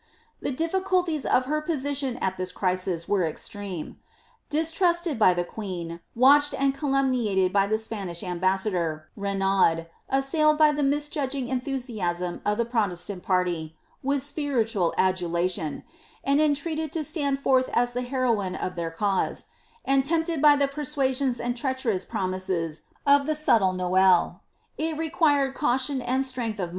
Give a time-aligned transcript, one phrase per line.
[0.41, 3.99] The difficulties of her position at this crisis were extreme;
[4.49, 10.81] distrusted by the queen, watched and calumniated by the Spanish ambassador, Henaud, assailed by the
[10.81, 15.83] misjudging enthusiasm of the Protestant party, with spiritual adulation,
[16.23, 19.45] and entreated to stand forth as the heroine of their cause,
[19.85, 24.39] and tempted by the persuasions and treacherous promises of the subtle Noailles,
[24.79, 26.69] it required caution and strength of mind seldom * Dop«?hf!